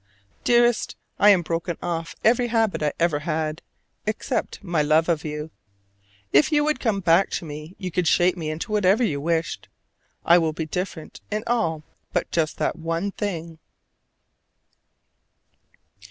Dearest, 0.43 0.95
I 1.19 1.29
am 1.29 1.43
broken 1.43 1.77
off 1.79 2.15
every 2.23 2.47
habit 2.47 2.81
I 2.81 2.91
ever 2.99 3.19
had, 3.19 3.61
except 4.07 4.63
my 4.63 4.81
love 4.81 5.07
of 5.07 5.23
you. 5.23 5.51
If 6.33 6.51
you 6.51 6.63
would 6.63 6.79
come 6.79 7.01
back 7.01 7.29
to 7.33 7.45
me 7.45 7.75
you 7.77 7.91
could 7.91 8.07
shape 8.07 8.35
me 8.35 8.49
into 8.49 8.71
whatever 8.71 9.03
you 9.03 9.21
wished. 9.21 9.69
I 10.25 10.39
will 10.39 10.53
be 10.53 10.65
different 10.65 11.21
in 11.29 11.43
all 11.45 11.83
but 12.13 12.31
just 12.31 12.57
that 12.57 12.75
one 12.77 13.11
thing. 13.11 13.59